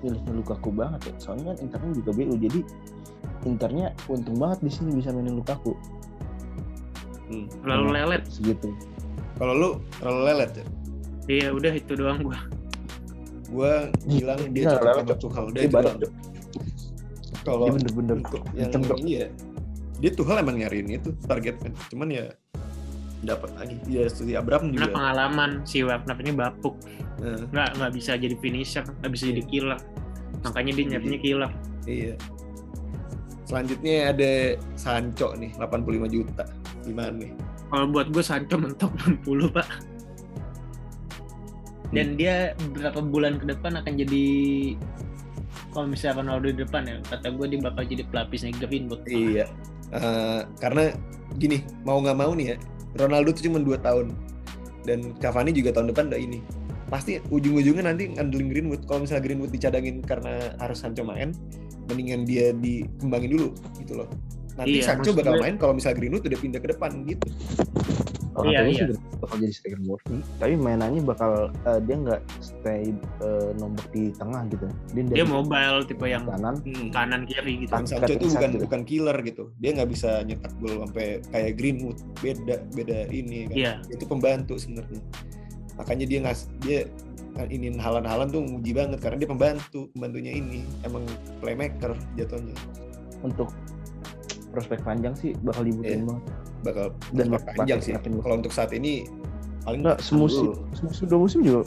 [0.00, 2.60] pilihnya Lukaku banget ya soalnya kan Internya juga BU jadi
[3.42, 5.72] Internya untung banget di sini bisa mainin Lukaku
[7.28, 7.94] hmm, Lalu Hmm.
[7.96, 8.22] lelet.
[8.26, 8.68] segitu
[9.36, 10.66] kalau lu terlalu lelet ya
[11.30, 12.38] Iya udah itu doang gue.
[13.46, 13.72] gue
[14.04, 15.98] bilang dia Nggak, cocok lelet, sama Tuchel udah Dia itu doang.
[17.40, 18.16] Kalau dia bener-bener
[18.52, 18.98] yang kenceng, Dok.
[19.00, 19.26] ini ya
[19.96, 22.24] dia Tuchel emang nyariin itu targetnya cuman ya
[23.20, 26.74] dapat lagi ya studi Abraham Karena juga pengalaman si Wagner ini bapuk,
[27.20, 29.80] Nah, nggak nggak bisa jadi finisher, nggak bisa jadi killer.
[30.40, 31.50] Makanya dia nyarinya killer.
[31.84, 32.14] iya
[33.50, 34.32] selanjutnya ada
[34.78, 36.46] Sancho nih 85 juta
[36.86, 37.34] gimana nih
[37.66, 38.94] Kalau buat gue Sancho mentok
[39.26, 39.68] 60 pak.
[41.90, 44.26] Dan dia beberapa bulan ke depan akan jadi
[45.70, 49.06] kalau misalnya Ronaldo di depan ya, kata gue dia bakal jadi pelapisnya Greenwood.
[49.06, 49.46] Iya.
[49.90, 50.94] Eh, karena
[51.38, 52.56] gini, mau nggak mau nih ya,
[52.98, 54.14] Ronaldo tuh cuma 2 tahun.
[54.86, 56.40] Dan Cavani juga tahun depan udah ini.
[56.90, 58.82] Pasti ujung-ujungnya nanti ngandelin Greenwood.
[58.88, 61.30] Kalau misalnya Greenwood dicadangin karena harus Sancho main,
[61.86, 63.48] mendingan dia dikembangin dulu
[63.78, 64.08] gitu loh.
[64.58, 67.26] Nanti Iya, Sancho bakal main kalau misalnya Greenwood udah pindah ke depan gitu.
[68.30, 68.86] Iya, kata gue iya.
[68.86, 70.18] sih bakal jadi striker murni.
[70.38, 71.32] Tapi mainannya bakal
[71.66, 74.66] eh, dia nggak stay eh, nombok di tengah gitu.
[74.94, 76.54] Dia, Dia mobile tipe yang kanan.
[76.62, 76.88] Hmm.
[76.94, 77.72] kanan kiri gitu.
[77.74, 78.62] Sancho itu bukan gitu.
[78.62, 79.44] bukan killer gitu.
[79.58, 81.98] Dia nggak bisa nyetak gol sampai kayak Greenwood.
[82.22, 83.56] Beda beda ini kan.
[83.58, 83.72] Iya.
[83.90, 85.02] Itu pembantu sebenarnya.
[85.74, 86.86] Makanya dia ngas dia
[87.34, 91.06] kan ini halan-halan tuh muji banget karena dia pembantu pembantunya ini emang
[91.38, 92.58] playmaker jatuhnya
[93.22, 93.54] Untuk
[94.50, 96.08] prospek panjang sih bakal dibutuhin Iya.
[96.10, 96.49] banget.
[96.60, 99.08] Bakal Dan panjang sih makin- kalau untuk saat ini
[99.60, 100.64] paling Enggak, semusim, dulu.
[100.72, 101.60] semusim dua musim juga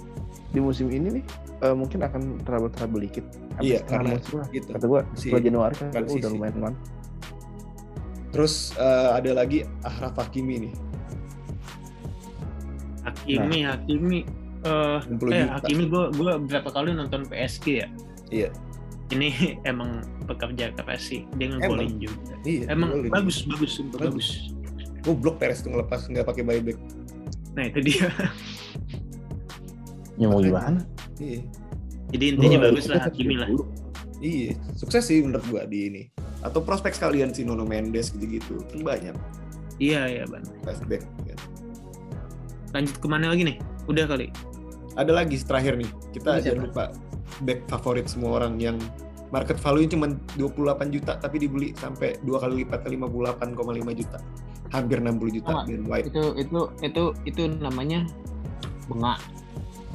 [0.50, 1.26] di musim ini nih
[1.62, 3.26] eh, mungkin akan trouble trouble dikit.
[3.56, 4.48] Habis Iya, karena musim lah.
[4.50, 6.20] gitu Kata gua Si- setelah Januari kan transisi.
[6.20, 6.76] udah lumayan man.
[8.30, 10.74] terus eh, ada lagi Ahraf Hakimi nih
[13.04, 14.20] Hakimi, Hakimi
[14.64, 17.88] eh 60 eh juta Hakimi gue gua berapa kali nonton PSG ya.
[18.32, 18.50] Iya.
[19.12, 19.30] Ini
[19.72, 21.28] emang pekerja keras sih.
[21.36, 22.34] Dia ngegolin juga.
[22.42, 24.53] iya Emang bagus, bagus, sumpah Bagus.
[25.04, 25.06] Bagus.
[25.06, 26.80] goblok Perez tuh ngelepas nggak pakai buyback
[27.54, 28.08] Nah itu dia.
[30.16, 30.82] Ya mau gimana?
[31.18, 31.42] iya
[32.10, 33.48] Jadi intinya Gua- bagus lah Hakimi lah.
[33.48, 33.66] dulu.
[34.20, 36.04] iya sukses sih menurut gua di ini
[36.40, 39.16] atau prospek sekalian si Nono Mendes gitu-gitu kan banyak
[39.76, 40.46] Iya iya ban.
[40.62, 41.36] flashback ya.
[42.72, 43.58] Lanjut ke mana lagi nih?
[43.86, 44.30] Udah kali.
[44.94, 46.66] ada lagi terakhir nih kita Ini jangan siapa?
[46.70, 46.86] lupa
[47.42, 48.78] back favorit semua orang yang
[49.30, 50.06] market value cuma
[50.38, 53.50] 28 juta tapi dibeli sampai dua kali lipat ke 58,5
[53.96, 54.22] juta
[54.74, 55.64] hampir 60 juta Sama.
[55.70, 58.10] Ben White Itu itu itu itu namanya
[58.90, 59.22] bengak.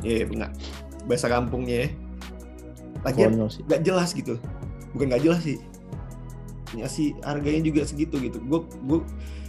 [0.07, 0.53] Iya, enggak.
[1.11, 1.89] Bahasa kampungnya ya.
[3.03, 3.63] Lagian sih.
[3.67, 4.39] nggak jelas gitu.
[4.95, 5.59] Bukan nggak jelas sih.
[6.79, 8.39] Ya sih harganya juga segitu gitu.
[8.47, 9.01] Gue gue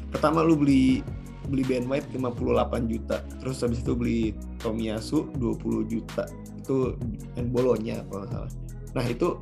[0.09, 1.05] pertama lu beli
[1.49, 3.21] beli Ben White 58 juta.
[3.41, 6.25] Terus habis itu beli Tomiyasu 20 juta.
[6.57, 6.97] Itu
[7.37, 8.51] yang bolonya kalau nggak salah.
[8.97, 9.37] Nah, itu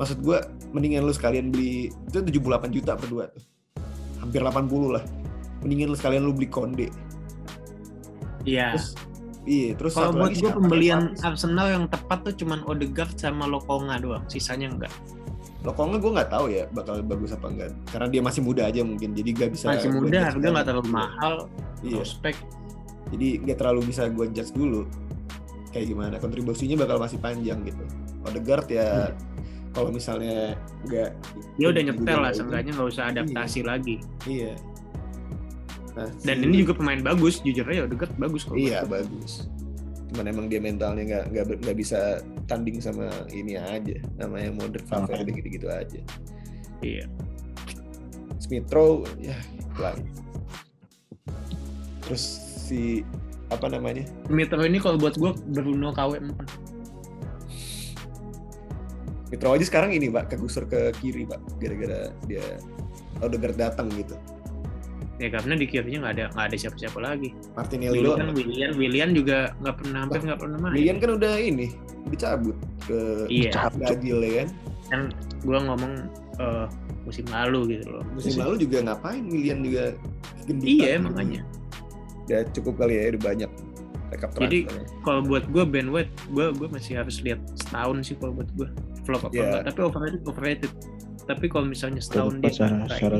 [0.00, 0.38] maksud gue
[0.72, 3.44] mendingan lu sekalian beli itu 78 juta per dua tuh.
[4.20, 5.04] Hampir 80 lah.
[5.60, 6.88] Mendingan lu sekalian lu beli Konde.
[8.44, 8.76] Iya.
[8.76, 8.86] Terus
[9.44, 11.02] iya, terus Kalau satu buat lagi gue pembelian.
[11.20, 14.24] Arsenal yang tepat tuh cuman Odegaard sama Lokonga doang.
[14.28, 14.92] Sisanya enggak.
[15.60, 19.12] Lokonga gue nggak tahu ya bakal bagus apa enggak karena dia masih muda aja mungkin
[19.12, 21.34] jadi gak bisa Masih muda, harga nggak terlalu mahal.
[21.84, 22.32] iya Prospek.
[23.12, 24.88] jadi nggak terlalu bisa gue judge dulu
[25.68, 27.84] kayak gimana kontribusinya bakal masih panjang gitu
[28.24, 29.12] Odegaard ya
[29.70, 31.10] kalau misalnya nggak
[31.54, 33.96] Dia udah nyetel lah, nggak seenggaknya nggak usah adaptasi lagi.
[34.24, 34.52] iya
[35.92, 38.54] nah, Dan si- ini juga pemain bagus, jujur aja Odegaard bagus kok.
[38.54, 39.46] iya bagus
[40.10, 45.48] cuman emang dia mentalnya nggak nggak bisa tanding sama ini aja namanya modern Valverde gitu
[45.52, 46.02] gitu aja
[46.80, 47.06] Iya.
[48.36, 49.38] Smith Rowe ya
[49.70, 50.02] pelan
[52.00, 52.24] terus
[52.60, 53.06] si
[53.46, 56.69] apa namanya Mitro ini kalau buat gue Bruno KW 4.
[59.30, 62.42] Smith Rowe aja sekarang ini pak kegusur ke kiri pak gara-gara dia
[63.18, 64.18] Odegaard datang gitu
[65.16, 67.28] Ya karena di kirinya nggak ada nggak ada siapa-siapa lagi.
[67.52, 70.72] Martinelli Dulu doang Willian, Willian juga nggak pernah hampir nggak pernah main.
[70.72, 71.66] Lilian kan udah ini
[72.08, 73.68] dicabut ke Iya.
[73.70, 74.48] Brazil ya kan
[74.88, 75.00] Kan
[75.44, 75.92] gue ngomong
[76.40, 76.66] eh,
[77.04, 78.04] musim lalu gitu loh.
[78.10, 78.40] musim Iya.
[78.42, 79.84] lalu juga ngapain Lilian juga
[80.48, 81.04] gendutan Iya gitu.
[81.04, 81.40] makanya.
[82.24, 83.50] udah cukup kali ya udah banyak
[84.10, 84.58] rekap Jadi,
[85.04, 88.68] Kalau buat gue Ben White, gue gue masih harus lihat setahun sih kalau buat gue
[89.02, 89.42] flop apa Iya.
[89.44, 89.62] enggak.
[89.66, 90.72] Tapi overrated overrated.
[91.22, 93.16] Tapi kalau misalnya setahun dia secara, secara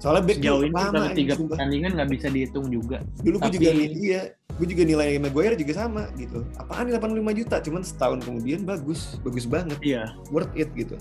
[0.00, 3.04] soalnya back sejauh tuh ini lama tiga pertandingan nggak bisa dihitung juga.
[3.20, 6.96] dulu gue tapi- juga nih iya gue juga nilai Maguire juga sama gitu apaan nih
[6.96, 10.16] 85 juta cuman setahun kemudian bagus bagus banget Iya.
[10.28, 10.96] worth it gitu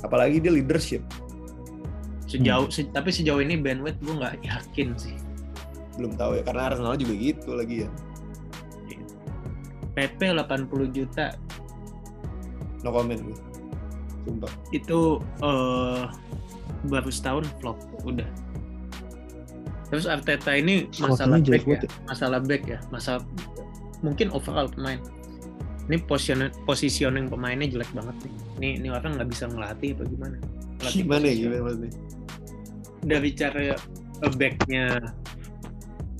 [0.00, 1.00] apalagi dia leadership
[2.24, 5.16] Sejauh se- tapi sejauh ini White gue nggak yakin sih.
[5.96, 7.90] belum tahu ya karena Arsenal juga gitu lagi ya
[9.94, 11.32] PP 80 juta
[12.84, 13.36] no comment gue.
[14.28, 14.52] Sumpah.
[14.70, 16.04] Itu eh
[16.84, 18.28] baru setahun flop udah.
[19.88, 21.78] Terus Arteta ini masalah back ya.
[21.80, 21.88] ya.
[22.04, 22.78] masalah back ya.
[22.92, 23.22] Masalah
[24.04, 25.00] mungkin overall pemain.
[25.84, 28.34] Ini position positioning pemainnya jelek banget nih.
[28.60, 30.36] Ini ini orang nggak bisa ngelatih apa gimana?
[30.80, 31.92] Ngelatih gimana ya gimana maksudnya?
[33.04, 34.84] Dari cara eh, backnya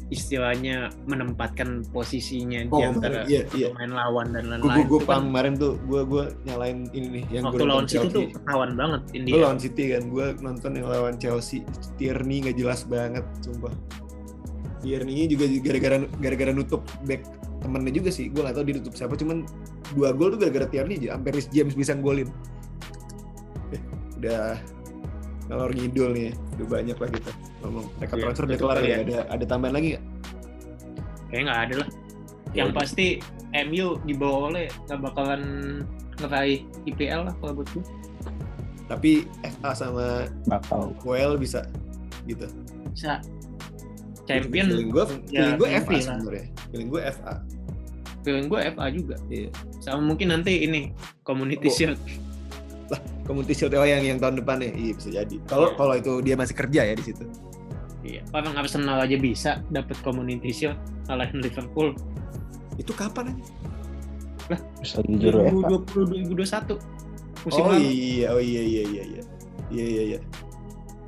[0.08, 3.72] istilahnya menempatkan posisinya di Oh, antara iya, iya.
[3.72, 7.42] pemain lawan dan gue lain-lain gue kan kemarin tuh gue gue nyalain ini nih yang
[7.48, 8.36] waktu gue lawan nonton City tuh Chelsea.
[8.36, 11.58] ketahuan banget gue India lawan City kan gue nonton yang lawan Chelsea.
[11.96, 13.72] Tierney nggak jelas banget sumpah.
[14.78, 17.24] Tierney juga gara-gara gara-gara nutup back
[17.58, 19.48] temennya juga sih gue gak tahu dia nutup siapa cuman
[19.92, 22.28] dua gol tuh gara-gara Tierney aja sampai James bisa golin
[23.72, 23.80] Eh,
[24.20, 24.60] udah
[25.44, 27.30] ngalor ngidul nih udah banyak lah kita.
[27.60, 28.96] Ngomong mereka Iya, transfer udah kelar ya ya.
[29.04, 30.04] ada ada tambahan lagi nggak?
[31.28, 31.88] Kayaknya nggak ada lah.
[32.54, 33.06] Ya yang pasti
[33.54, 35.42] MU dibawa oleh nggak bakalan
[36.22, 37.84] ngeraih IPL lah kalau buat gue
[38.84, 40.92] tapi FA sama bakal.
[41.02, 41.64] WL bisa
[42.28, 42.44] gitu.
[42.92, 43.16] Bisa.
[44.24, 46.46] Champion feeling gue ya, feeling gue FA sebenarnya.
[46.72, 47.34] Feeling gue FA
[48.24, 49.16] feeling gue FA juga.
[49.28, 49.48] Iya.
[49.80, 50.92] Sama mungkin nanti ini
[51.24, 51.74] community Oh.
[51.76, 52.00] shield
[53.26, 55.36] community shield oh, yang yang tahun depan ya iya bisa jadi.
[55.48, 55.76] Kalau Iya.
[55.80, 57.24] kalau itu dia masih kerja ya di situ.
[58.04, 60.76] Iya orang Arsenal aja bisa dapat community shield
[61.08, 61.96] kalahin Liverpool.
[62.76, 63.44] Itu kapan aja?
[64.44, 65.00] FA.
[65.08, 66.76] 2020 2021
[67.44, 67.80] musim oh lalu.
[67.80, 69.22] iya oh iya iya iya iya.
[69.72, 70.18] Iya iya iya.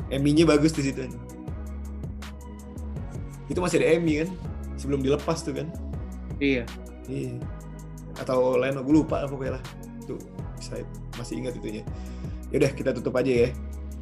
[0.08, 1.04] Emi-nya bagus di situ.
[3.46, 4.30] Itu masih ada Emi kan?
[4.80, 5.68] Sebelum dilepas tuh kan?
[6.40, 6.64] Iya.
[7.08, 7.36] Iya.
[8.16, 9.64] Atau Leno gue lupa lah pokoknya lah.
[10.08, 10.16] Tuh
[10.66, 10.82] bisa
[11.14, 11.82] masih ingat itunya
[12.50, 13.50] yaudah kita tutup aja ya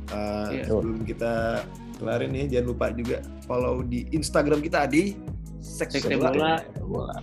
[0.04, 0.68] Uh, Iya.
[0.68, 1.64] sebelum kita
[1.96, 5.16] kelarin ya jangan lupa juga follow di Instagram kita di
[5.64, 7.16] Sekte Sekte Bola, Bola.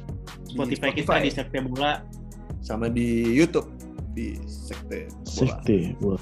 [0.49, 2.01] di Spotify, kita di Sekte Bola
[2.65, 3.69] sama di YouTube
[4.17, 6.21] di Sekte Bola Sekte bola.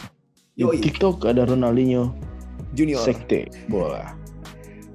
[0.51, 0.83] Di Yoi.
[0.83, 2.11] TikTok ada Ronaldinho.
[2.75, 4.11] Junior Sekte bola.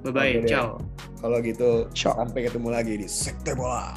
[0.04, 0.76] bye bye ciao
[1.24, 2.12] kalau gitu Ciao.
[2.20, 3.96] sampai ketemu lagi di Sekte Bola